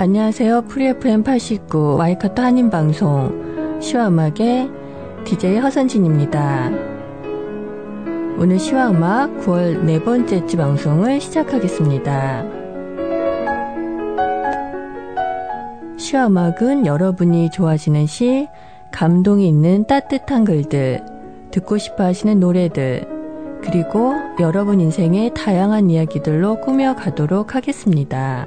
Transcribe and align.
안녕하세요. 0.00 0.62
프리FM 0.68 1.24
89 1.24 1.96
와이카토 1.96 2.40
한인방송 2.40 3.80
시와음악의 3.82 4.70
DJ 5.24 5.58
허선진입니다. 5.58 6.70
오늘 8.38 8.60
시와음악 8.60 9.40
9월 9.40 9.80
네 9.80 10.00
번째 10.00 10.46
주 10.46 10.56
방송을 10.56 11.20
시작하겠습니다. 11.20 12.44
시와음악은 15.96 16.86
여러분이 16.86 17.50
좋아하시는 17.50 18.06
시, 18.06 18.46
감동이 18.92 19.48
있는 19.48 19.84
따뜻한 19.88 20.44
글들, 20.44 21.04
듣고 21.50 21.76
싶어 21.76 22.04
하시는 22.04 22.38
노래들, 22.38 23.04
그리고 23.64 24.14
여러분 24.38 24.80
인생의 24.80 25.34
다양한 25.34 25.90
이야기들로 25.90 26.60
꾸며가도록 26.60 27.56
하겠습니다. 27.56 28.46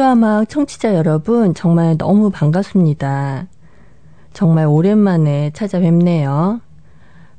시와 0.00 0.21
음악 0.21 0.48
청취자 0.48 0.94
여러분, 0.94 1.52
정말 1.52 1.98
너무 1.98 2.30
반갑습니다. 2.30 3.48
정말 4.32 4.64
오랜만에 4.64 5.50
찾아뵙네요. 5.52 6.62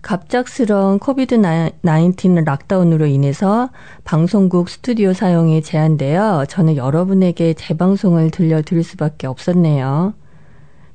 갑작스러운 0.03 0.99
COVID 0.99 1.41
19 1.83 2.41
lockdown으로 2.45 3.07
인해서 3.07 3.71
방송국 4.03 4.69
스튜디오 4.69 5.11
사용이 5.11 5.63
제한되어 5.63 6.45
저는 6.45 6.75
여러분에게 6.75 7.55
재방송을 7.55 8.29
들려드릴 8.29 8.83
수밖에 8.83 9.25
없었네요. 9.25 10.13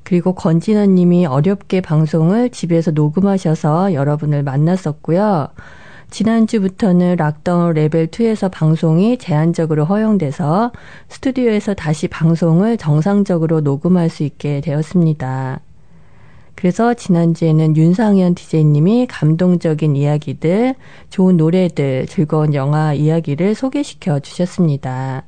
그리고 0.03 0.35
권진원 0.35 0.95
님이 0.95 1.25
어렵게 1.25 1.81
방송을 1.81 2.49
집에서 2.49 2.91
녹음하셔서 2.91 3.93
여러분을 3.93 4.41
만났었고요. 4.41 5.49
지난주부터는 6.09 7.17
lockdown 7.17 7.73
레벨 7.73 8.07
2에서 8.07 8.49
방송이 8.51 9.17
제한적으로 9.17 9.85
허용돼서 9.85 10.71
스튜디오에서 11.09 11.73
다시 11.73 12.07
방송을 12.07 12.77
정상적으로 12.77 13.61
녹음할 13.61 14.09
수 14.09 14.23
있게 14.23 14.61
되었습니다. 14.61 15.59
그래서 16.55 16.95
지난주에는 16.95 17.77
윤상현 17.77 18.33
DJ님이 18.33 19.05
감동적인 19.07 19.95
이야기들, 19.95 20.73
좋은 21.11 21.37
노래들, 21.37 22.07
즐거운 22.07 22.55
영화 22.55 22.93
이야기를 22.93 23.53
소개시켜 23.53 24.19
주셨습니다. 24.21 25.23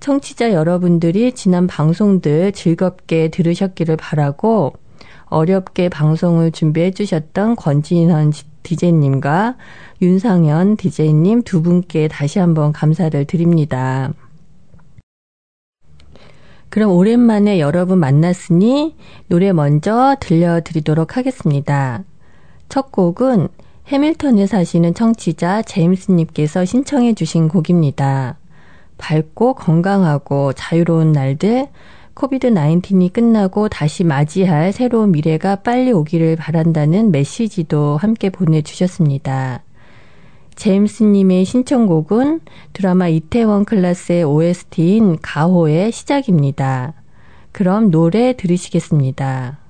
청취자 0.00 0.52
여러분들이 0.52 1.32
지난 1.32 1.68
방송들 1.68 2.50
즐겁게 2.52 3.28
들으셨기를 3.28 3.96
바라고 3.96 4.72
어렵게 5.26 5.88
방송을 5.88 6.50
준비해 6.50 6.90
주셨던 6.90 7.54
권진현 7.54 8.32
DJ님과 8.62 9.56
윤상현 10.00 10.76
DJ님 10.76 11.42
두 11.42 11.62
분께 11.62 12.08
다시 12.08 12.38
한번 12.38 12.72
감사를 12.72 13.24
드립니다. 13.24 14.12
그럼 16.68 16.92
오랜만에 16.92 17.60
여러분 17.60 17.98
만났으니 17.98 18.96
노래 19.28 19.52
먼저 19.52 20.16
들려드리도록 20.20 21.16
하겠습니다. 21.16 22.02
첫 22.68 22.90
곡은 22.90 23.48
해밀턴에 23.88 24.46
사시는 24.46 24.94
청취자 24.94 25.62
제임스님께서 25.62 26.64
신청해 26.64 27.12
주신 27.12 27.48
곡입니다. 27.48 28.38
밝고 28.96 29.54
건강하고 29.54 30.54
자유로운 30.54 31.12
날들, 31.12 31.68
코비드 32.14 32.50
19이 32.50 33.12
끝나고 33.12 33.68
다시 33.68 34.04
맞이할 34.04 34.72
새로운 34.72 35.12
미래가 35.12 35.56
빨리 35.56 35.92
오기를 35.92 36.36
바란다는 36.36 37.10
메시지도 37.10 37.96
함께 37.96 38.28
보내주셨습니다. 38.28 39.62
제임스님의 40.54 41.44
신청곡은 41.44 42.40
드라마 42.74 43.08
이태원 43.08 43.64
클라스의 43.64 44.24
OST인 44.24 45.18
가호의 45.22 45.92
시작입니다. 45.92 46.92
그럼 47.50 47.90
노래 47.90 48.34
들으시겠습니다. 48.34 49.61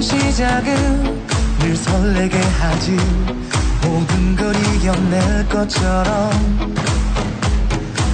새로운 0.00 0.02
시작은 0.02 1.26
늘 1.58 1.76
설레게 1.76 2.38
하지. 2.38 2.96
모든 3.82 4.34
걸 4.34 4.56
이겨낼 4.56 5.46
것처럼 5.48 6.30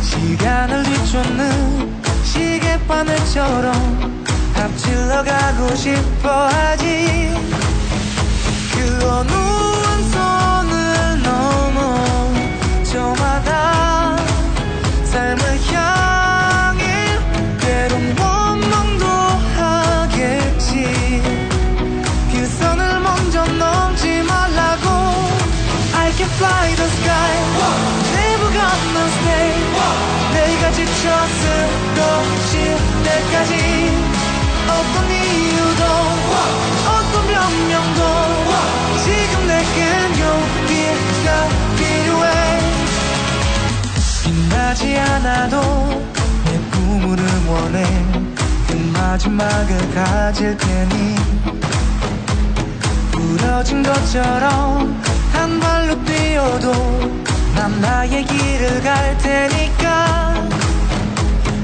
시간을 0.02 0.82
뒤쫓는 0.82 2.02
시계바늘처럼 2.24 4.24
앞질러 4.56 5.22
가고 5.22 5.72
싶어 5.76 6.48
하지. 6.48 7.32
그 8.72 9.08
어느 9.08 9.30
한 9.30 10.10
선을 10.10 11.22
넘어 11.22 12.34
저마다 12.82 14.16
삶을 15.04 15.45
않아도 45.26 45.60
내 46.44 46.58
꿈을 46.70 47.18
응원해. 47.18 47.84
그 48.68 48.74
마지막을 48.96 49.94
가질 49.94 50.56
테니. 50.56 51.16
부러진 53.10 53.82
것처럼 53.82 55.02
한 55.32 55.58
발로 55.58 56.04
뛰어도 56.04 56.72
난 57.54 57.80
나의 57.80 58.24
길을 58.24 58.82
갈 58.82 59.18
테니까. 59.18 60.48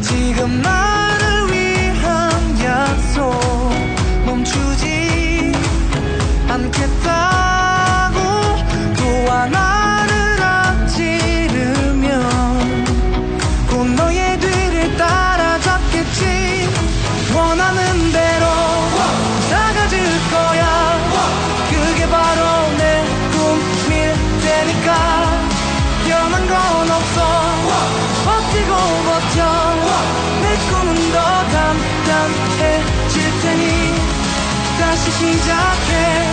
지금 0.00 0.60
나를 0.60 1.52
위한 1.52 2.60
약속 2.64 3.30
멈추지 4.26 4.81
않겠다고 6.52 8.18
또한 8.98 9.50
나를 9.50 10.42
앞지르면 10.42 12.04
곧 13.70 13.86
너의 13.96 14.38
뒤를 14.38 14.94
따라잡겠지. 14.98 16.68
원하는 17.34 18.12
대로 18.12 18.44
다가질 19.48 19.98
거야. 20.30 20.98
그게 21.70 22.06
바로 22.10 22.40
내 22.76 23.02
꿈일 23.32 24.14
테니까. 24.42 24.88
변한 26.06 26.46
건 26.48 26.90
없어. 26.90 27.18
버티고 28.26 28.72
버텨. 29.06 29.38
내 30.42 30.44
꿈은 30.68 30.88
더 31.12 31.16
담담해질 31.48 33.14
테니 33.40 33.62
다시 34.78 35.10
시작해. 35.12 36.31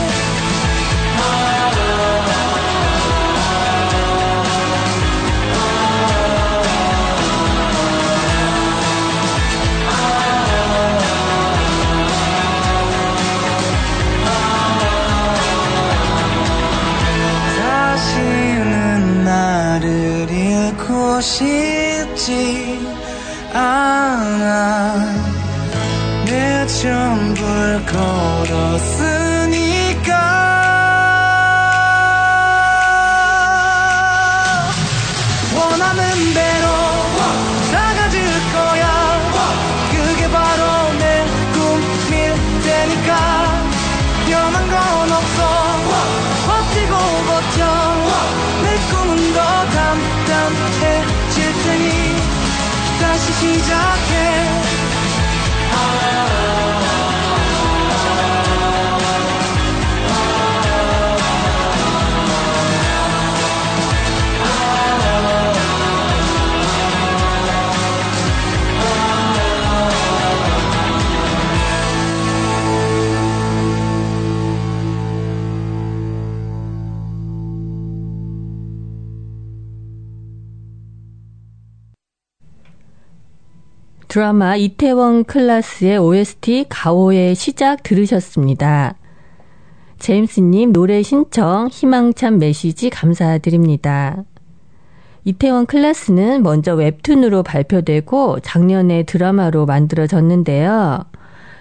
드라마 84.19 84.57
이태원 84.57 85.23
클라스의 85.23 85.97
OST 85.97 86.65
가오의 86.67 87.35
시작 87.35 87.83
들으셨습니다. 87.83 88.95
제임스님 89.97 90.73
노래 90.73 91.01
신청 91.03 91.69
희망찬 91.71 92.37
메시지 92.37 92.89
감사드립니다. 92.89 94.25
이태원 95.23 95.65
클라스는 95.67 96.43
먼저 96.43 96.75
웹툰으로 96.75 97.43
발표되고 97.43 98.41
작년에 98.41 99.03
드라마로 99.03 99.65
만들어졌는데요. 99.65 101.05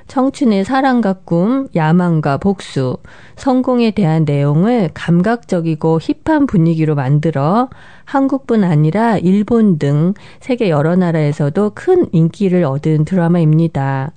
청춘의 0.08 0.64
사랑과 0.64 1.12
꿈, 1.12 1.68
야망과 1.76 2.38
복수, 2.38 2.96
성공에 3.36 3.90
대한 3.92 4.24
내용을 4.24 4.90
감각적이고 4.94 6.00
힙한 6.24 6.46
분위기로 6.46 6.94
만들어 6.94 7.68
한국뿐 8.04 8.64
아니라 8.64 9.18
일본 9.18 9.78
등 9.78 10.14
세계 10.40 10.70
여러 10.70 10.96
나라에서도 10.96 11.72
큰 11.74 12.06
인기를 12.12 12.64
얻은 12.64 13.04
드라마입니다. 13.04 14.12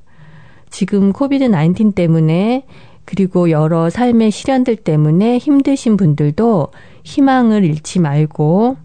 지금 0.70 1.12
COVID 1.12 1.52
19 1.52 1.92
때문에 1.92 2.66
그리고 3.04 3.52
여러 3.52 3.90
삶의 3.90 4.32
시련들 4.32 4.78
때문에 4.78 5.38
힘드신 5.38 5.98
분들도 5.98 6.70
희망을 7.04 7.66
잃지 7.66 8.00
말고 8.00 8.78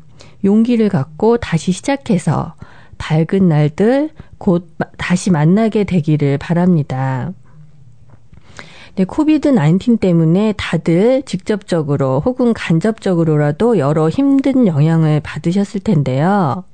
용기를 0.44 0.88
갖고 0.88 1.36
다시 1.36 1.70
시작해서 1.70 2.54
밝은 2.98 3.48
날들 3.48 4.10
곧 4.38 4.68
다시 4.98 5.30
만나게 5.30 5.84
되기를 5.84 6.38
바랍니다. 6.38 7.32
네, 8.96 9.04
COVID 9.04 9.54
19 9.54 9.98
때문에 9.98 10.54
다들 10.56 11.22
직접적으로 11.26 12.20
혹은 12.24 12.54
간접적으로라도 12.54 13.78
여러 13.78 14.08
힘든 14.08 14.66
영향을 14.66 15.20
받으셨을 15.20 15.80
텐데요. 15.80 16.64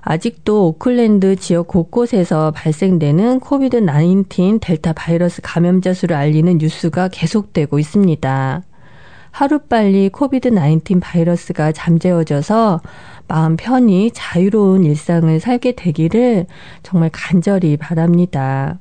아직도 0.00 0.68
오클랜드 0.68 1.34
지역 1.34 1.66
곳곳에서 1.66 2.52
발생되는 2.52 3.40
COVID 3.40 3.84
19 3.84 4.60
델타 4.60 4.92
바이러스 4.92 5.42
감염자 5.42 5.92
수를 5.92 6.14
알리는 6.14 6.58
뉴스가 6.58 7.08
계속되고 7.08 7.80
있습니다. 7.80 8.62
하루빨리 9.36 10.08
COVID 10.08 10.48
19 10.48 10.98
바이러스가 10.98 11.70
잠재워져서 11.70 12.80
마음 13.28 13.56
편히 13.56 14.10
자유로운 14.10 14.82
일상을 14.82 15.38
살게 15.40 15.72
되기를 15.72 16.46
정말 16.82 17.10
간절히 17.12 17.76
바랍니다. 17.76 18.78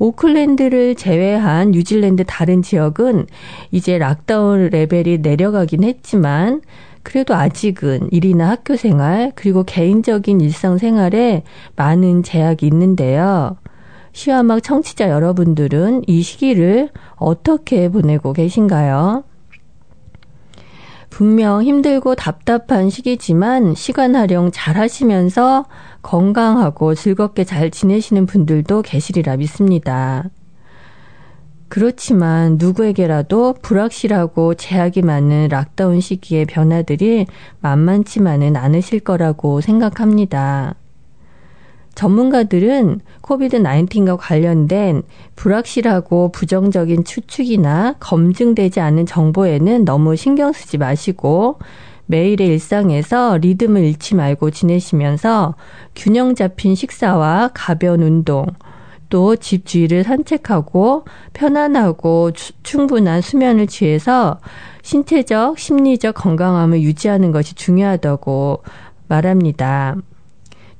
오클랜드를 0.00 0.96
제외한 0.96 1.70
뉴질랜드 1.70 2.24
다른 2.26 2.60
지역은 2.60 3.26
이제 3.70 3.98
lockdown 3.98 4.68
레벨이 4.70 5.18
내려가긴 5.18 5.84
했지만 5.84 6.60
그래도 7.04 7.36
아직은 7.36 8.08
일이나 8.10 8.50
학교 8.50 8.74
생활 8.74 9.30
그리고 9.36 9.62
개인적인 9.62 10.40
일상 10.40 10.76
생활에 10.76 11.44
많은 11.76 12.24
제약이 12.24 12.66
있는데요. 12.66 13.56
시와막 14.10 14.64
청취자 14.64 15.08
여러분들은 15.08 16.02
이 16.08 16.22
시기를 16.22 16.88
어떻게 17.14 17.88
보내고 17.88 18.32
계신가요? 18.32 19.22
분명 21.16 21.62
힘들고 21.62 22.14
답답한 22.14 22.90
시기지만 22.90 23.74
시간 23.74 24.14
활용 24.14 24.50
잘 24.52 24.76
하시면서 24.76 25.64
건강하고 26.02 26.94
즐겁게 26.94 27.42
잘 27.42 27.70
지내시는 27.70 28.26
분들도 28.26 28.82
계시리라 28.82 29.38
믿습니다. 29.38 30.24
그렇지만 31.68 32.58
누구에게라도 32.58 33.54
불확실하고 33.62 34.56
제약이 34.56 35.00
많은 35.00 35.48
락다운 35.48 36.02
시기의 36.02 36.44
변화들이 36.44 37.24
만만치만은 37.60 38.54
않으실 38.54 39.00
거라고 39.00 39.62
생각합니다. 39.62 40.74
전문가들은 41.96 43.00
코비드 43.22 43.60
19과 43.60 44.16
관련된 44.20 45.02
불확실하고 45.34 46.30
부정적인 46.30 47.04
추측이나 47.04 47.96
검증되지 47.98 48.80
않은 48.80 49.06
정보에는 49.06 49.84
너무 49.84 50.14
신경 50.14 50.52
쓰지 50.52 50.78
마시고 50.78 51.58
매일의 52.06 52.46
일상에서 52.46 53.38
리듬을 53.38 53.82
잃지 53.82 54.14
말고 54.14 54.50
지내시면서 54.50 55.56
균형 55.96 56.36
잡힌 56.36 56.76
식사와 56.76 57.50
가벼운 57.52 58.02
운동, 58.02 58.46
또 59.08 59.36
집 59.36 59.66
주위를 59.66 60.04
산책하고 60.04 61.04
편안하고 61.32 62.32
주, 62.32 62.52
충분한 62.62 63.20
수면을 63.20 63.66
취해서 63.66 64.40
신체적, 64.82 65.58
심리적 65.58 66.14
건강함을 66.14 66.82
유지하는 66.82 67.32
것이 67.32 67.54
중요하다고 67.54 68.62
말합니다. 69.08 69.96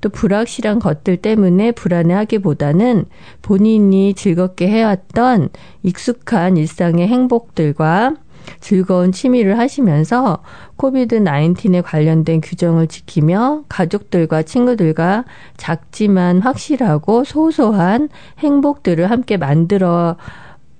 또 0.07 0.11
불확실한 0.11 0.79
것들 0.79 1.17
때문에 1.17 1.73
불안해하기보다는 1.73 3.07
본인이 3.43 4.15
즐겁게 4.15 4.69
해왔던 4.69 5.49
익숙한 5.83 6.57
일상의 6.57 7.09
행복들과 7.09 8.15
즐거운 8.61 9.11
취미를 9.11 9.59
하시면서 9.59 10.45
코비드 10.77 11.19
19에 11.19 11.83
관련된 11.85 12.41
규정을 12.41 12.87
지키며 12.87 13.65
가족들과 13.69 14.45
친구들과 14.45 15.25
작지만 15.57 16.41
확실하고 16.41 17.25
소소한 17.25 18.09
행복들을 18.39 19.11
함께 19.11 19.37
만들어 19.37 20.17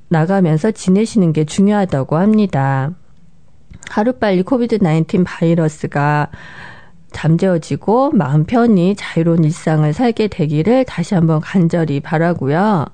나가면서 0.09 0.71
지내시는 0.71 1.33
게 1.33 1.45
중요하다고 1.45 2.17
합니다. 2.17 2.93
하루빨리 3.91 4.45
코비드 4.45 4.79
19 4.81 5.25
바이러스가 5.25 6.31
잠재워지고 7.17 8.11
마음 8.13 8.45
편히 8.45 8.95
자유로운 8.95 9.43
일상을 9.43 9.91
살게 9.95 10.29
되기를 10.29 10.85
다시 10.85 11.15
한번 11.15 11.41
간절히 11.41 12.01
바라고요. 12.01 12.85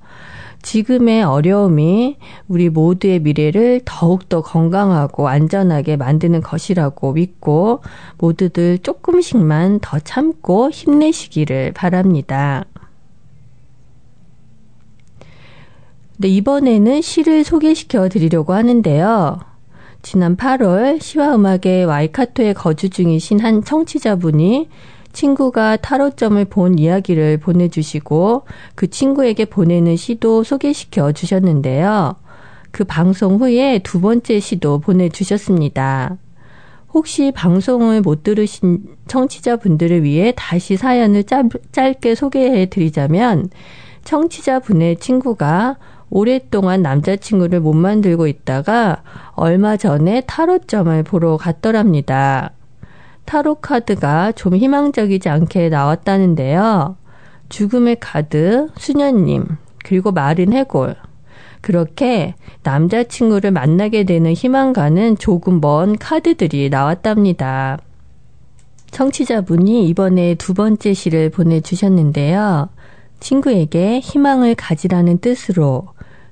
지금의 0.63 1.25
어려움이 1.25 2.19
우리 2.47 2.71
모두의 2.71 3.19
미래를 3.19 3.81
더욱더 3.85 4.41
건강하고 4.41 5.29
안전하게 5.29 5.97
만드는 5.97 6.41
것이라고 6.41 7.15
믿고 7.15 7.83
모두들 8.19 8.79
조금씩만 8.79 9.81
더 9.83 9.99
참고 9.99 10.71
힘내시기를 10.71 11.73
바랍니다. 11.73 12.65
네, 16.19 16.29
이번에는 16.29 17.03
시를 17.03 17.43
소개시켜 17.43 18.09
드리려고 18.09 18.53
하는데요. 18.53 19.52
지난 20.03 20.37
8월 20.37 21.01
시와 21.01 21.37
음악의 21.37 21.85
와이카토에 21.87 22.55
거주 22.55 22.91
중이신 22.91 23.39
한 23.39 23.63
청취자분이 23.63 24.69
친구가 25.13 25.77
타로점을 25.77 26.45
본 26.47 26.79
이야기를 26.79 27.39
보내주시고 27.39 28.43
그 28.75 28.91
친구에게 28.91 29.45
보내는 29.45 29.97
시도 29.97 30.43
소개시켜 30.43 31.13
주셨는데요. 31.13 32.17
그 32.73 32.85
방송 32.85 33.37
후에 33.37 33.79
두 33.85 34.01
번째 34.01 34.41
시도 34.41 34.81
보내주셨습니다. 34.81 36.17
혹시 36.93 37.31
방송을 37.31 38.01
못 38.01 38.23
들으신 38.23 38.81
청취자분들을 39.07 40.03
위해 40.03 40.33
다시 40.37 40.77
사연을 40.77 41.25
짧, 41.25 41.49
짧게 41.71 42.15
소개해 42.17 42.67
드리자면 42.67 43.51
청취자분의 44.05 44.97
친구가 44.97 45.77
오랫동안 46.15 46.83
남자친구를 46.83 47.61
못 47.61 47.73
만들고 47.73 48.27
있다가 48.27 49.03
얼마 49.31 49.79
전에 49.79 50.21
타로점을 50.27 51.03
보러 51.05 51.39
갔더랍니다. 51.39 52.51
타로 53.25 53.55
카드가 53.55 54.33
좀 54.33 54.55
희망적이지 54.55 55.31
않게 55.31 55.71
나왔다는데요. 55.71 56.97
죽음의 57.49 57.97
카드, 58.01 58.69
수녀님, 58.77 59.47
그리고 59.85 60.13
마른 60.13 60.53
해골. 60.53 60.97
그렇게 61.63 62.35
남자친구를 62.63 63.51
만나게 63.51 64.05
되는 64.05 64.35
희망과는 64.35 65.17
조금 65.17 65.63
먼 65.63 65.97
카드들이 65.97 66.69
나왔답니다. 66.69 67.79
청취자분이 68.91 69.89
이번에 69.89 70.35
두 70.35 70.53
번째 70.53 70.93
시를 70.93 71.31
보내주셨는데요. 71.31 72.69
친구에게 73.23 74.01
희망을 74.01 74.55
가지라는 74.55 75.19
뜻으로 75.19 75.87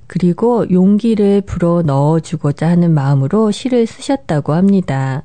그리고 0.06 0.68
용기를 0.70 1.42
불어 1.42 1.82
넣어주고자 1.82 2.68
하는 2.68 2.92
마음으로 2.92 3.52
시를 3.52 3.86
쓰셨다고 3.86 4.52
합니다. 4.54 5.22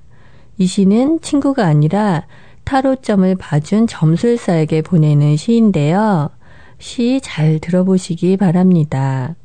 이 0.57 0.67
시는 0.67 1.21
친구가 1.21 1.65
아니라 1.65 2.27
타로점을 2.65 3.35
봐준 3.35 3.87
점술사에게 3.87 4.83
보내는 4.83 5.37
시인데요. 5.37 6.29
시 6.77 7.19
잘 7.21 7.59
들어보시기 7.59 8.37
바랍니다. 8.37 9.35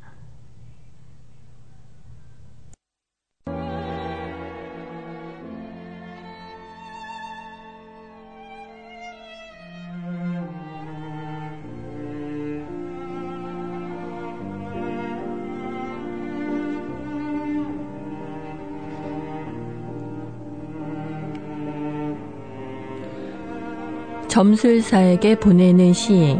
점술사에게 24.31 25.35
보내는 25.35 25.91
시 25.91 26.39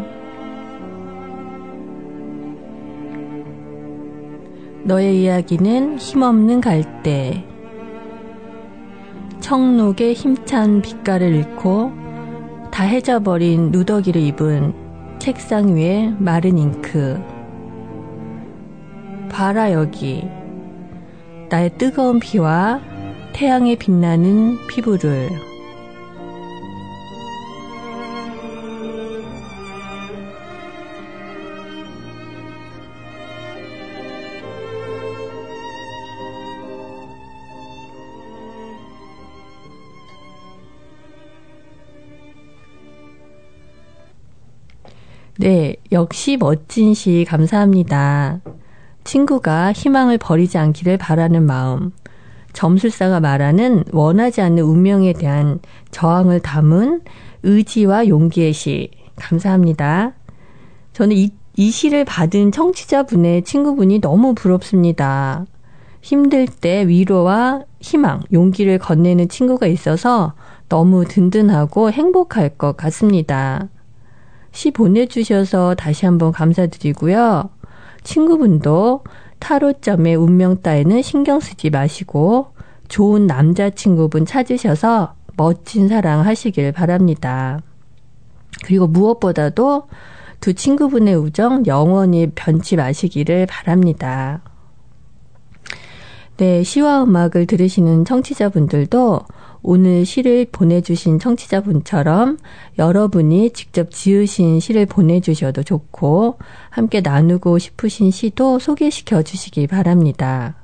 너의 4.86 5.22
이야기는 5.24 5.98
힘없는 5.98 6.62
갈대. 6.62 7.46
청록의 9.42 10.14
힘찬 10.14 10.82
빛깔을 10.82 11.36
잃고 11.36 11.92
다 12.72 12.86
해져버린 12.86 13.72
누더기를 13.72 14.22
입은 14.22 14.74
책상 15.20 15.76
위에 15.76 16.14
마른 16.18 16.58
잉크. 16.58 17.20
봐라 19.30 19.74
여기. 19.74 20.30
나의 21.50 21.78
뜨거운 21.78 22.22
피와 22.22 22.80
태양에 23.34 23.76
빛나는 23.76 24.56
피부를 24.70 25.51
역시 46.02 46.36
멋진 46.36 46.96
시 46.96 47.28
감사합니다. 47.30 48.42
친구가 49.04 49.72
희망을 49.72 50.18
버리지 50.18 50.58
않기를 50.58 50.98
바라는 50.98 51.46
마음. 51.46 51.92
점술사가 52.54 53.20
말하는 53.20 53.84
원하지 53.92 54.42
않는 54.42 54.64
운명에 54.64 55.14
대한 55.14 55.60
저항을 55.92 56.40
담은 56.40 57.02
의지와 57.44 58.08
용기의 58.08 58.52
시. 58.52 58.90
감사합니다. 59.16 60.14
저는 60.94 61.16
이, 61.16 61.30
이 61.56 61.70
시를 61.70 62.04
받은 62.04 62.52
청취자분의 62.52 63.44
친구분이 63.44 64.02
너무 64.02 64.34
부럽습니다. 64.34 65.46
힘들 66.02 66.48
때 66.48 66.88
위로와 66.88 67.62
희망, 67.80 68.22
용기를 68.34 68.80
건네는 68.80 69.30
친구가 69.30 69.68
있어서 69.68 70.34
너무 70.68 71.06
든든하고 71.06 71.92
행복할 71.92 72.50
것 72.50 72.76
같습니다. 72.76 73.70
시 74.52 74.72
보내주셔서 74.72 75.76
다시 75.76 76.06
한번 76.06 76.32
감사드리고요. 76.32 77.50
친구분도 78.04 79.04
타로점의 79.40 80.16
운명 80.16 80.62
따위는 80.62 81.02
신경 81.02 81.40
쓰지 81.40 81.70
마시고 81.70 82.54
좋은 82.88 83.28
남자친구분 83.28 84.26
찾으셔서 84.26 85.16
멋진 85.38 85.88
사랑 85.88 86.26
하시길 86.26 86.72
바랍니다. 86.74 87.60
그리고 88.66 88.88
무엇보다도 88.88 89.88
두 90.40 90.54
친구분의 90.54 91.16
우정 91.16 91.66
영원히 91.66 92.28
변치 92.34 92.76
마시기를 92.76 93.46
바랍니다. 93.46 94.42
네, 96.38 96.64
시와 96.64 97.04
음악을 97.04 97.46
들으시는 97.46 98.06
청취자분들도 98.06 99.22
오늘 99.64 100.06
시를 100.06 100.48
보내주신 100.52 101.20
청취자분처럼 101.20 102.38
여러분이 102.80 103.52
직접 103.52 103.92
지으신 103.92 104.60
시를 104.60 104.86
보내주셔도 104.88 105.62
좋고 105.64 106.40
함께 106.70 107.02
나누고 107.02 107.60
싶으신 107.60 108.10
시도 108.10 108.58
소개시켜 108.58 109.22
주시기 109.22 109.68
바랍니다. 109.68 110.56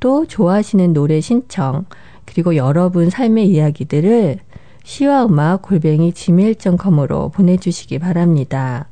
또 0.00 0.26
좋아하시는 0.26 0.92
노래 0.92 1.20
신청 1.20 1.86
그리고 2.24 2.56
여러분 2.56 3.10
삶의 3.10 3.48
이야기들을 3.48 4.40
시와 4.82 5.26
음악 5.26 5.62
골뱅이 5.62 6.12
gmail.com으로 6.12 7.30
보내주시기 7.30 7.98
바랍니다. 7.98 8.88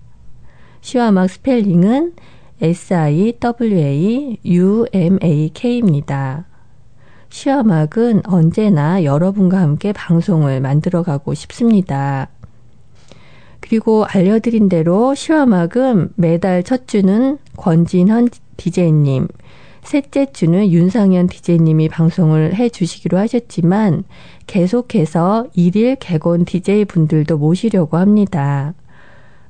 시와 0.80 1.10
음악 1.10 1.28
스펠링은 1.28 2.14
S-I-W-A-U-M-A-K입니다. 2.60 3.34
시와막은 7.30 8.22
언제나 8.26 9.04
여러분과 9.04 9.60
함께 9.60 9.92
방송을 9.92 10.60
만들어가고 10.60 11.34
싶습니다. 11.34 12.28
그리고 13.60 14.04
알려드린 14.04 14.68
대로 14.68 15.14
시와막은 15.14 16.10
매달 16.16 16.62
첫 16.62 16.86
주는 16.86 17.38
권진현 17.56 18.28
DJ님, 18.56 19.28
셋째 19.82 20.26
주는 20.32 20.70
윤상현 20.70 21.28
DJ님이 21.28 21.88
방송을 21.88 22.54
해 22.54 22.68
주시기로 22.68 23.18
하셨지만 23.18 24.04
계속해서 24.46 25.46
일일 25.54 25.96
개건 25.96 26.44
DJ 26.44 26.84
분들도 26.86 27.38
모시려고 27.38 27.96
합니다. 27.96 28.74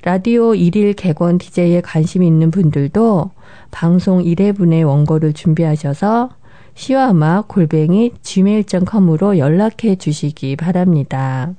라디오 0.02 0.54
일일 0.54 0.92
개건 0.92 1.38
DJ에 1.38 1.80
관심 1.80 2.22
있는 2.22 2.50
분들도 2.50 3.30
방송 3.70 4.22
1회분의 4.22 4.86
원고를 4.86 5.32
준비하셔서 5.32 6.30
시와 6.74 7.12
음악 7.12 7.48
골뱅이 7.48 8.12
gmail.com으로 8.22 9.38
연락해 9.38 9.96
주시기 9.96 10.56
바랍니다. 10.56 11.54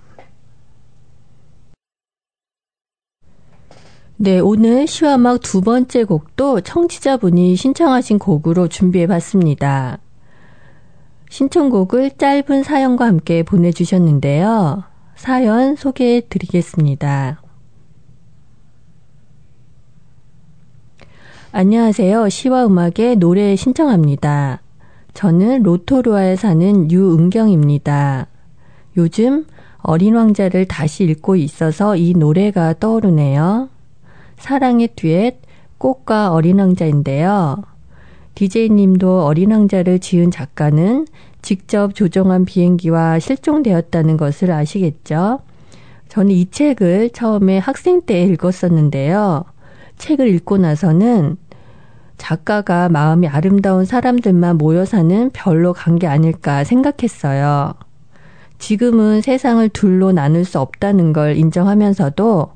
네, 4.17 4.39
오늘 4.39 4.87
시와 4.87 5.15
음악 5.15 5.41
두 5.41 5.61
번째 5.61 6.05
곡도 6.05 6.61
청취자분이 6.61 7.55
신청하신 7.55 8.19
곡으로 8.19 8.67
준비해 8.67 9.07
봤습니다. 9.07 9.99
신청곡을 11.29 12.11
짧은 12.17 12.63
사연과 12.63 13.05
함께 13.05 13.43
보내주셨는데요. 13.43 14.83
사연 15.15 15.75
소개해 15.75 16.21
드리겠습니다. 16.29 17.41
안녕하세요. 21.51 22.29
시와 22.29 22.65
음악의 22.65 23.17
노래 23.17 23.55
신청합니다. 23.55 24.61
저는 25.15 25.63
로토루아에 25.63 26.35
사는 26.35 26.91
유은경입니다. 26.91 28.27
요즘 28.97 29.45
어린 29.77 30.13
왕자를 30.13 30.67
다시 30.67 31.05
읽고 31.05 31.37
있어서 31.37 31.95
이 31.95 32.13
노래가 32.13 32.73
떠오르네요. 32.77 33.69
사랑의 34.35 34.89
듀엣 34.97 35.37
꽃과 35.77 36.33
어린 36.33 36.59
왕자인데요. 36.59 37.63
DJ님도 38.35 39.23
어린 39.23 39.51
왕자를 39.51 39.99
지은 39.99 40.31
작가는 40.31 41.07
직접 41.41 41.95
조종한 41.95 42.43
비행기와 42.43 43.19
실종되었다는 43.19 44.17
것을 44.17 44.51
아시겠죠? 44.51 45.39
저는 46.09 46.31
이 46.31 46.51
책을 46.51 47.11
처음에 47.11 47.57
학생 47.59 48.01
때 48.01 48.21
읽었었는데요. 48.23 49.45
책을 49.97 50.27
읽고 50.27 50.57
나서는 50.57 51.37
작가가 52.17 52.89
마음이 52.89 53.27
아름다운 53.27 53.85
사람들만 53.85 54.57
모여 54.57 54.85
사는 54.85 55.29
별로 55.33 55.73
간 55.73 55.99
게 55.99 56.07
아닐까 56.07 56.63
생각했어요. 56.63 57.73
지금은 58.57 59.21
세상을 59.21 59.67
둘로 59.69 60.11
나눌 60.11 60.45
수 60.45 60.59
없다는 60.59 61.13
걸 61.13 61.35
인정하면서도 61.37 62.53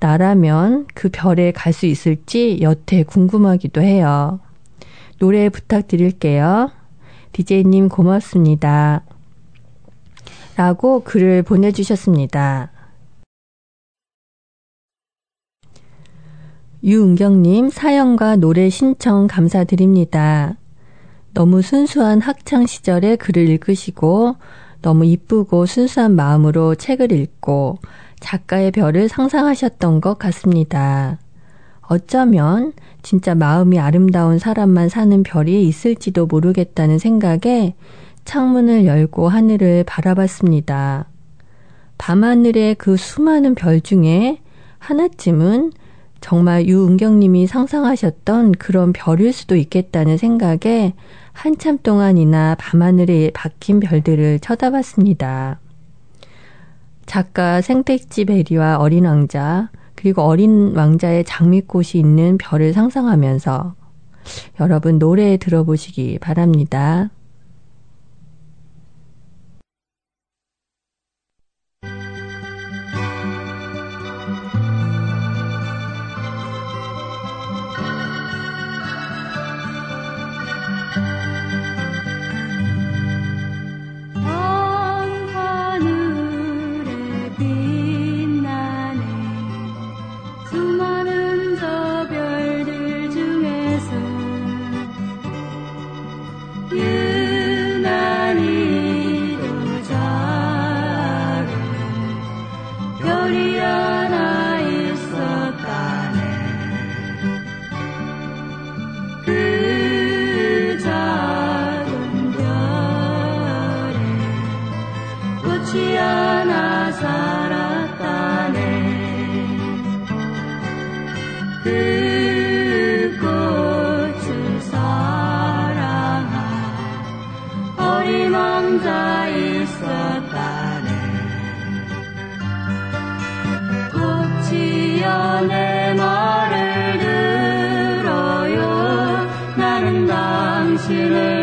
나라면 0.00 0.86
그 0.94 1.08
별에 1.12 1.52
갈 1.52 1.72
수 1.72 1.86
있을지 1.86 2.58
여태 2.60 3.02
궁금하기도 3.04 3.80
해요. 3.80 4.40
노래 5.18 5.48
부탁드릴게요. 5.48 6.70
DJ님 7.32 7.88
고맙습니다. 7.88 9.02
라고 10.56 11.00
글을 11.04 11.42
보내주셨습니다. 11.42 12.70
유은경님 16.84 17.70
사연과 17.70 18.36
노래 18.36 18.68
신청 18.68 19.26
감사드립니다. 19.26 20.58
너무 21.32 21.62
순수한 21.62 22.20
학창 22.20 22.66
시절의 22.66 23.16
글을 23.16 23.48
읽으시고 23.48 24.36
너무 24.82 25.06
이쁘고 25.06 25.64
순수한 25.64 26.14
마음으로 26.14 26.74
책을 26.74 27.10
읽고 27.10 27.78
작가의 28.20 28.70
별을 28.70 29.08
상상하셨던 29.08 30.02
것 30.02 30.18
같습니다. 30.18 31.16
어쩌면 31.80 32.74
진짜 33.00 33.34
마음이 33.34 33.78
아름다운 33.78 34.38
사람만 34.38 34.90
사는 34.90 35.22
별이 35.22 35.66
있을지도 35.66 36.26
모르겠다는 36.26 36.98
생각에 36.98 37.76
창문을 38.26 38.84
열고 38.84 39.30
하늘을 39.30 39.84
바라봤습니다. 39.84 41.06
밤하늘의 41.96 42.74
그 42.74 42.98
수많은 42.98 43.54
별 43.54 43.80
중에 43.80 44.40
하나쯤은 44.80 45.72
정말 46.24 46.66
유은경님이 46.66 47.46
상상하셨던 47.46 48.52
그런 48.52 48.94
별일 48.94 49.30
수도 49.30 49.56
있겠다는 49.56 50.16
생각에 50.16 50.94
한참 51.34 51.76
동안이나 51.82 52.56
밤하늘에 52.58 53.30
박힌 53.34 53.78
별들을 53.78 54.38
쳐다봤습니다. 54.38 55.60
작가 57.04 57.60
생택지 57.60 58.24
베리와 58.24 58.78
어린 58.78 59.04
왕자, 59.04 59.68
그리고 59.96 60.22
어린 60.22 60.74
왕자의 60.74 61.24
장미꽃이 61.24 61.90
있는 61.96 62.38
별을 62.38 62.72
상상하면서 62.72 63.74
여러분 64.60 64.98
노래 64.98 65.36
들어보시기 65.36 66.20
바랍니다. 66.20 67.10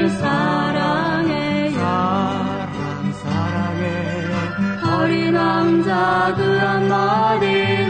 사랑해요. 0.09 1.71
사랑, 1.79 3.13
사랑해요. 3.13 4.29
어린 5.01 5.35
왕자 5.35 6.33
그 6.35 6.41
한마디. 6.57 7.80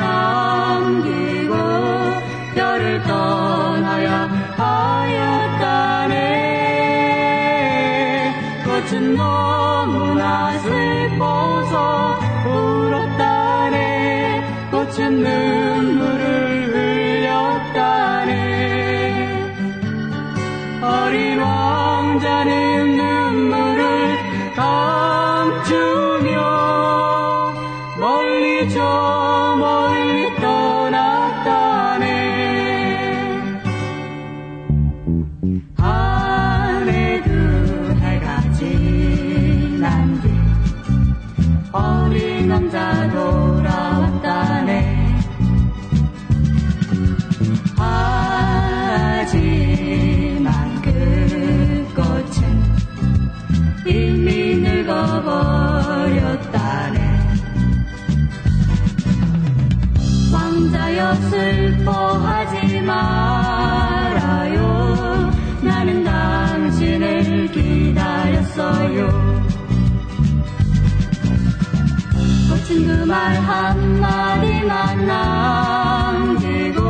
말 73.05 73.35
한마디만 73.35 75.05
남기고 75.05 76.81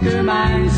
그만 0.00 0.68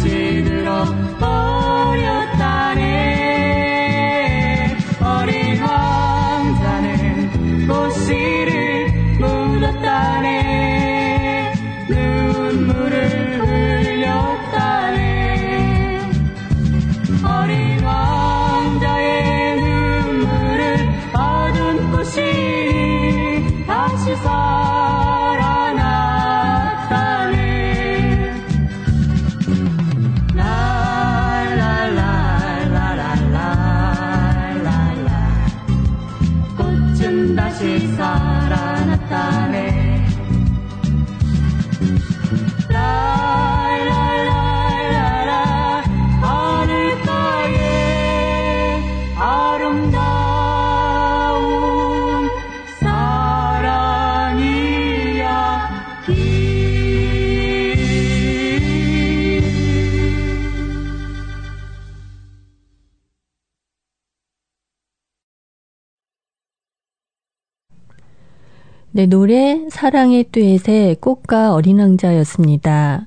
네, 68.99 69.07
노래 69.07 69.65
사랑의 69.71 70.25
듀엣의 70.33 70.97
꽃과 70.97 71.55
어린 71.55 71.79
왕자였습니다. 71.79 73.07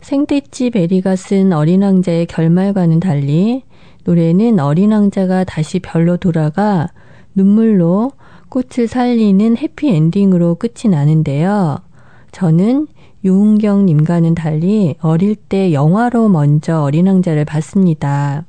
생떼찌 0.00 0.70
베리가 0.70 1.16
쓴 1.16 1.52
어린 1.52 1.82
왕자의 1.82 2.26
결말과는 2.26 3.00
달리 3.00 3.64
노래는 4.04 4.60
어린 4.60 4.92
왕자가 4.92 5.42
다시 5.42 5.80
별로 5.80 6.16
돌아가 6.16 6.86
눈물로 7.34 8.12
꽃을 8.50 8.86
살리는 8.86 9.56
해피엔딩으로 9.56 10.54
끝이 10.54 10.88
나는데요. 10.88 11.78
저는 12.30 12.86
유은경님과는 13.24 14.36
달리 14.36 14.94
어릴 15.00 15.34
때 15.34 15.72
영화로 15.72 16.28
먼저 16.28 16.82
어린 16.82 17.08
왕자를 17.08 17.44
봤습니다. 17.46 18.44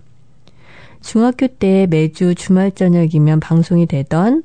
중학교 1.02 1.48
때 1.48 1.88
매주 1.90 2.36
주말 2.36 2.72
저녁이면 2.72 3.40
방송이 3.40 3.88
되던 3.88 4.44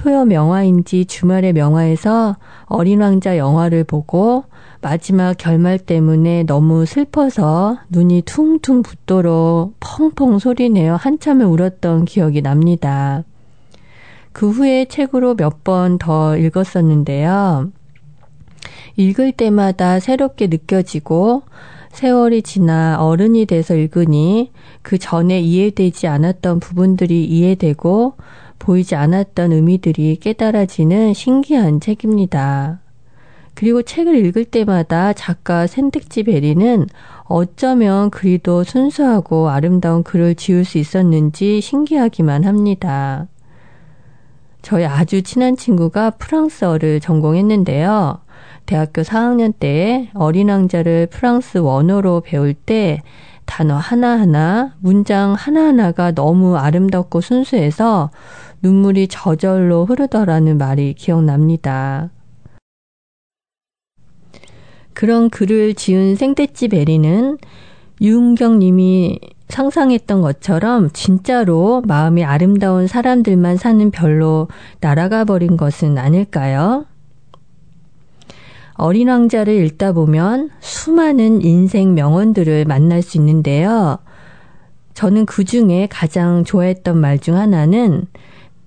토요 0.00 0.24
명화인지 0.24 1.04
주말의 1.04 1.52
명화에서 1.52 2.36
어린 2.64 3.02
왕자 3.02 3.36
영화를 3.36 3.84
보고 3.84 4.44
마지막 4.80 5.36
결말 5.36 5.78
때문에 5.78 6.44
너무 6.44 6.86
슬퍼서 6.86 7.76
눈이 7.90 8.22
퉁퉁 8.22 8.82
붓도록 8.82 9.74
펑펑 9.78 10.38
소리내어 10.38 10.96
한참을 10.96 11.44
울었던 11.44 12.06
기억이 12.06 12.40
납니다. 12.40 13.24
그 14.32 14.48
후에 14.48 14.86
책으로 14.86 15.34
몇 15.34 15.64
번 15.64 15.98
더 15.98 16.34
읽었었는데요. 16.38 17.70
읽을 18.96 19.32
때마다 19.32 20.00
새롭게 20.00 20.46
느껴지고 20.46 21.42
세월이 21.92 22.40
지나 22.40 22.96
어른이 23.04 23.44
돼서 23.44 23.74
읽으니 23.74 24.50
그 24.80 24.96
전에 24.96 25.40
이해되지 25.40 26.06
않았던 26.06 26.60
부분들이 26.60 27.26
이해되고 27.26 28.14
보이지 28.60 28.94
않았던 28.94 29.50
의미들이 29.50 30.18
깨달아지는 30.20 31.14
신기한 31.14 31.80
책입니다. 31.80 32.78
그리고 33.54 33.82
책을 33.82 34.24
읽을 34.26 34.44
때마다 34.44 35.12
작가 35.12 35.66
센택지 35.66 36.22
베리는 36.22 36.86
어쩌면 37.24 38.10
그리도 38.10 38.62
순수하고 38.62 39.50
아름다운 39.50 40.04
글을 40.04 40.36
지을 40.36 40.64
수 40.64 40.78
있었는지 40.78 41.60
신기하기만 41.60 42.44
합니다. 42.44 43.26
저희 44.62 44.84
아주 44.84 45.22
친한 45.22 45.56
친구가 45.56 46.10
프랑스어를 46.10 47.00
전공했는데요. 47.00 48.20
대학교 48.66 49.02
4학년 49.02 49.52
때 49.58 50.10
어린 50.14 50.48
왕자를 50.48 51.08
프랑스 51.08 51.58
원어로 51.58 52.20
배울 52.20 52.54
때 52.54 53.00
단어 53.46 53.76
하나하나, 53.76 54.76
문장 54.78 55.34
하나하나가 55.34 56.12
너무 56.12 56.56
아름답고 56.56 57.20
순수해서 57.20 58.10
눈물이 58.62 59.08
저절로 59.08 59.84
흐르더라는 59.86 60.58
말이 60.58 60.94
기억납니다. 60.94 62.10
그런 64.92 65.30
글을 65.30 65.74
지은 65.74 66.16
생떼찌 66.16 66.68
베리는 66.68 67.38
유은경 68.00 68.58
님이 68.58 69.18
상상했던 69.48 70.20
것처럼 70.20 70.90
진짜로 70.92 71.82
마음이 71.86 72.24
아름다운 72.24 72.86
사람들만 72.86 73.56
사는 73.56 73.90
별로 73.90 74.48
날아가 74.80 75.24
버린 75.24 75.56
것은 75.56 75.98
아닐까요? 75.98 76.86
어린 78.74 79.08
왕자를 79.08 79.54
읽다 79.66 79.92
보면 79.92 80.50
수많은 80.60 81.42
인생 81.42 81.94
명언들을 81.94 82.64
만날 82.64 83.02
수 83.02 83.18
있는데요. 83.18 83.98
저는 84.94 85.26
그 85.26 85.44
중에 85.44 85.88
가장 85.90 86.44
좋아했던 86.44 86.98
말 86.98 87.18
중 87.18 87.36
하나는 87.36 88.06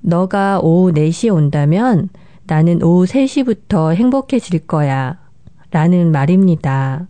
너가 0.04 0.60
오후 0.62 0.92
4시에 0.92 1.34
온다면 1.34 2.10
나는 2.46 2.84
오후 2.84 3.06
3시부터 3.06 3.96
행복해질 3.96 4.68
거야. 4.68 5.18
라는 5.72 6.12
말입니다. 6.12 7.08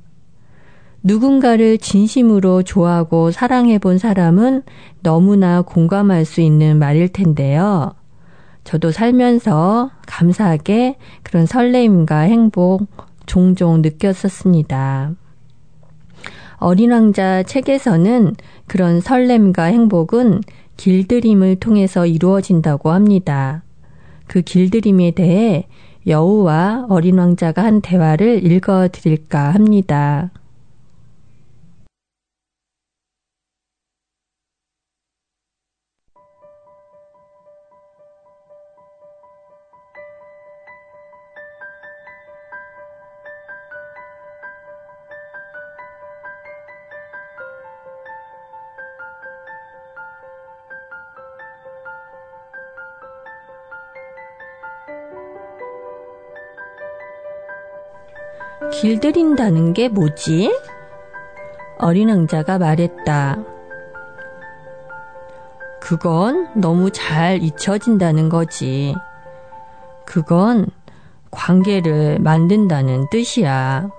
누군가를 1.01 1.79
진심으로 1.79 2.63
좋아하고 2.63 3.31
사랑해 3.31 3.77
본 3.77 3.97
사람은 3.97 4.61
너무나 5.01 5.61
공감할 5.61 6.23
수 6.23 6.39
있는 6.39 6.79
말일 6.79 7.09
텐데요. 7.09 7.93
저도 8.63 8.91
살면서 8.91 9.91
감사하게 10.05 10.97
그런 11.23 11.45
설레임과 11.45 12.19
행복 12.19 12.87
종종 13.25 13.81
느꼈었습니다. 13.81 15.11
어린 16.57 16.91
왕자 16.91 17.43
책에서는 17.43 18.35
그런 18.67 19.01
설렘과 19.01 19.63
행복은 19.63 20.39
길들임을 20.77 21.57
통해서 21.57 22.05
이루어진다고 22.05 22.91
합니다. 22.91 23.63
그 24.27 24.41
길들임에 24.41 25.11
대해 25.11 25.67
여우와 26.07 26.87
어린 26.89 27.17
왕자가 27.17 27.63
한 27.63 27.81
대화를 27.81 28.45
읽어 28.45 28.89
드릴까 28.91 29.53
합니다. 29.53 30.31
길들인다는 58.71 59.73
게 59.73 59.89
뭐지? 59.89 60.55
어린 61.77 62.09
왕자가 62.09 62.57
말했다. 62.57 63.37
그건 65.81 66.49
너무 66.55 66.91
잘 66.91 67.41
잊혀진다는 67.41 68.29
거지. 68.29 68.95
그건 70.05 70.67
관계를 71.31 72.19
만든다는 72.19 73.09
뜻이야. 73.09 73.89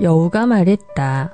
여우가 0.00 0.46
말했다. 0.46 1.32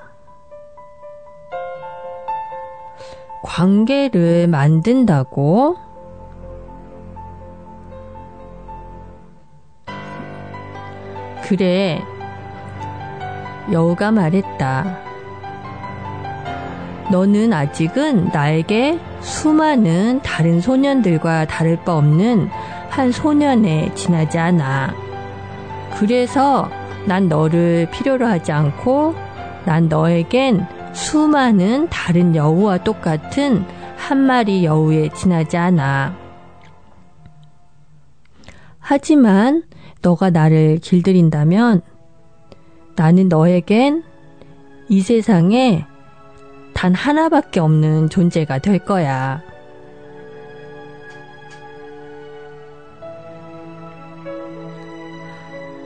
관계를 3.43 4.49
만든다고? 4.49 5.88
그래. 11.49 12.05
여우가 13.73 14.13
말했다. 14.13 14.99
너는 17.11 17.55
아직은 17.55 18.29
나에게 18.35 19.01
수많은 19.21 20.21
다른 20.21 20.61
소년들과 20.61 21.47
다를 21.47 21.83
바 21.87 21.97
없는 21.97 22.51
한 22.91 23.13
소년에 23.13 23.95
지나지 23.95 24.39
않아. 24.39 24.93
그래서 25.99 26.69
난 27.07 27.31
너를 27.31 27.89
필요로 27.93 28.27
하지 28.27 28.53
않고 28.53 29.15
난 29.65 29.89
너에겐 29.89 30.67
수많은 30.93 31.89
다른 31.89 32.37
여우와 32.37 32.85
똑같은 32.85 33.65
한 33.97 34.19
마리 34.19 34.67
여우에 34.67 35.09
지나지 35.15 35.57
않아. 35.57 36.15
하지만 38.79 39.63
너가 40.03 40.31
나를 40.31 40.79
길들인다면 40.79 41.83
나는 42.97 43.29
너에겐 43.29 44.03
이 44.89 45.01
세상에 45.01 45.85
단 46.75 46.95
하나밖에 46.95 47.61
없는 47.61 48.09
존재가 48.09 48.59
될 48.59 48.79
거야. 48.79 49.43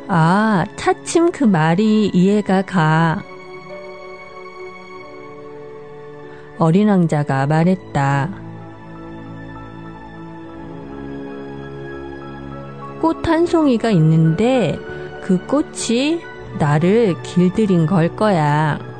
아, 0.09 0.66
차츰 0.77 1.33
그 1.33 1.44
말이 1.44 2.11
이해가 2.12 2.62
가. 2.62 3.22
어린 6.59 6.88
왕자가 6.88 7.46
말했다. 7.46 8.41
꽃 13.03 13.27
한 13.27 13.47
송이가 13.47 13.91
있는데 13.91 14.79
그 15.23 15.45
꽃이 15.47 16.21
나를 16.61 17.21
길들인 17.25 17.87
걸 17.87 18.15
거야. 18.15 18.91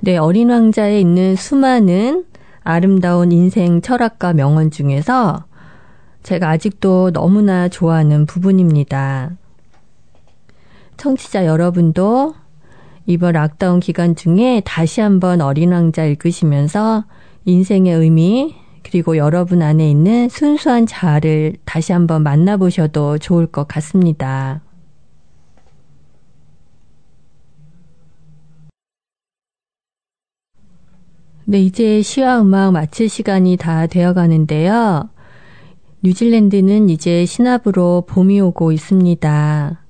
네, 0.00 0.16
어린 0.16 0.50
왕자에 0.50 1.00
있는 1.00 1.34
수많은 1.34 2.24
아름다운 2.62 3.32
인생 3.32 3.80
철학과 3.80 4.32
명언 4.32 4.70
중에서 4.70 5.44
제가 6.22 6.50
아직도 6.50 7.10
너무나 7.10 7.68
좋아하는 7.68 8.24
부분입니다. 8.24 9.32
청취자 10.96 11.46
여러분도 11.46 12.34
이번 13.06 13.32
락다운 13.32 13.80
기간 13.80 14.14
중에 14.14 14.62
다시 14.64 15.00
한번 15.00 15.40
어린 15.40 15.72
왕자 15.72 16.04
읽으시면서 16.04 17.04
인생의 17.44 17.94
의미, 17.94 18.54
그리고 18.84 19.16
여러분 19.16 19.62
안에 19.62 19.90
있는 19.90 20.28
순수한 20.28 20.86
자아를 20.86 21.56
다시 21.64 21.92
한번 21.92 22.22
만나보셔도 22.22 23.18
좋을 23.18 23.46
것 23.46 23.66
같습니다. 23.66 24.60
네, 31.50 31.62
이제 31.62 32.02
시와 32.02 32.42
음악 32.42 32.72
마칠 32.72 33.08
시간이 33.08 33.56
다 33.56 33.86
되어 33.86 34.12
가는데요. 34.12 35.08
뉴질랜드는 36.02 36.90
이제 36.90 37.24
신압으로 37.24 38.04
봄이 38.06 38.38
오고 38.38 38.70
있습니다. 38.70 39.82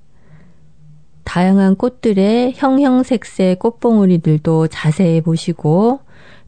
다양한 1.24 1.74
꽃들의 1.74 2.52
형형색색 2.54 3.58
꽃봉오리들도 3.58 4.68
자세히 4.68 5.20
보시고 5.20 5.98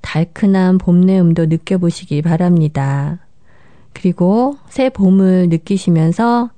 달큰한 0.00 0.78
봄내음도 0.78 1.46
느껴보시기 1.46 2.22
바랍니다. 2.22 3.18
그리고 3.92 4.58
새 4.68 4.90
봄을 4.90 5.48
느끼시면서 5.48 6.50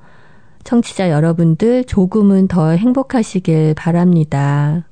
청취자 0.62 1.08
여러분들 1.08 1.84
조금은 1.84 2.48
더 2.48 2.68
행복하시길 2.72 3.72
바랍니다. 3.78 4.84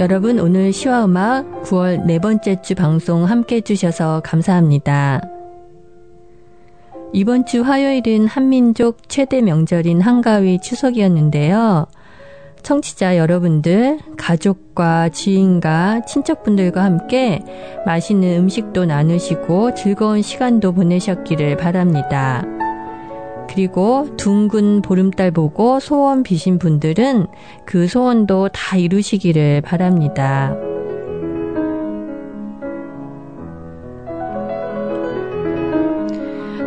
여러분 0.00 0.40
오늘 0.40 0.72
시와 0.72 1.04
음악 1.04 1.62
9월 1.64 2.06
네 2.06 2.18
번째 2.18 2.62
주 2.62 2.74
방송 2.74 3.24
함께 3.24 3.56
해주셔서 3.56 4.22
감사합니다. 4.24 5.20
이번 7.12 7.44
주 7.44 7.60
화요일은 7.60 8.26
한민족 8.26 9.10
최대 9.10 9.42
명절인 9.42 10.00
한가위 10.00 10.58
추석이었는데요. 10.62 11.84
청취자 12.62 13.18
여러분들, 13.18 13.98
가족과 14.16 15.10
지인과 15.10 16.06
친척분들과 16.06 16.82
함께 16.82 17.44
맛있는 17.84 18.38
음식도 18.38 18.86
나누시고 18.86 19.74
즐거운 19.74 20.22
시간도 20.22 20.72
보내셨기를 20.72 21.58
바랍니다. 21.58 22.42
그리고 23.52 24.06
둥근 24.16 24.80
보름달 24.80 25.32
보고 25.32 25.80
소원 25.80 26.22
비신 26.22 26.60
분들은 26.60 27.26
그 27.64 27.88
소원도 27.88 28.50
다 28.52 28.76
이루시기를 28.76 29.60
바랍니다. 29.62 30.54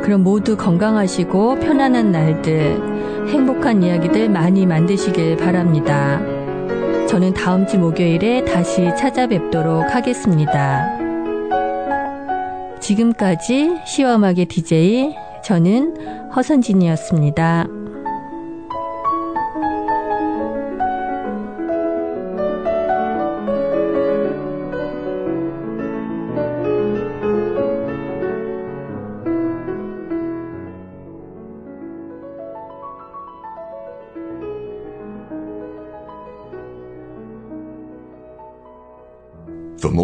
그럼 0.03 0.23
모두 0.23 0.57
건강하시고 0.57 1.59
편안한 1.59 2.11
날들, 2.11 3.29
행복한 3.29 3.81
이야기들 3.81 4.29
많이 4.29 4.65
만드시길 4.65 5.37
바랍니다. 5.37 6.19
저는 7.07 7.33
다음 7.33 7.65
주 7.65 7.79
목요일에 7.79 8.43
다시 8.43 8.89
찾아뵙도록 8.97 9.95
하겠습니다. 9.95 10.99
지금까지 12.81 13.77
시와음악의 13.85 14.47
DJ 14.47 15.32
저는 15.43 16.31
허선진이었습니다. 16.35 17.82